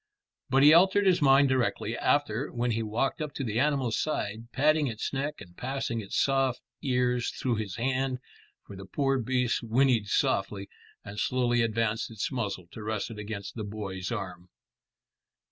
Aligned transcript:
But 0.49 0.63
he 0.63 0.73
altered 0.73 1.05
his 1.05 1.21
mind 1.21 1.47
directly 1.49 1.95
after, 1.95 2.51
when 2.51 2.71
he 2.71 2.81
walked 2.81 3.21
up 3.21 3.35
to 3.35 3.43
the 3.43 3.59
animal's 3.59 3.99
side, 4.01 4.51
patting 4.51 4.87
its 4.87 5.13
neck 5.13 5.39
and 5.41 5.55
passing 5.55 6.01
its 6.01 6.17
soft 6.19 6.59
ears 6.81 7.29
through 7.29 7.57
his 7.57 7.75
hand, 7.75 8.17
for 8.65 8.75
the 8.75 8.85
poor 8.85 9.19
beast 9.19 9.61
whinnied 9.61 10.07
softly, 10.07 10.69
and 11.05 11.19
slowly 11.19 11.61
advanced 11.61 12.09
its 12.09 12.31
muzzle 12.31 12.65
to 12.71 12.81
rest 12.81 13.11
it 13.11 13.19
against 13.19 13.53
the 13.53 13.63
boy's 13.63 14.11
arm. 14.11 14.49